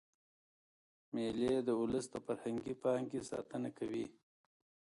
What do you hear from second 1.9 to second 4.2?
د فرهنګي پانګي ساتنه کوي.